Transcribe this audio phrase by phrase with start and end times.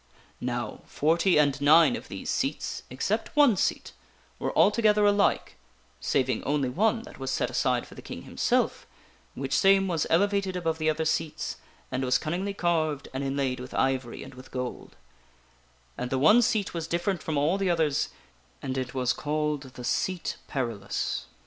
[0.41, 3.91] "Now, forty and nine of these seats, except one seat,
[4.39, 5.57] were altogether alike
[5.99, 8.87] (saving only one that was set aside for the King himself,
[9.35, 11.57] which same was elevated above the other seats,
[11.91, 14.95] and was cunningly carved and inlaid with ivory and with gold),
[15.99, 18.09] and the one seat was different from all the others,
[18.59, 21.27] and it was called the SEAT PERILOUS.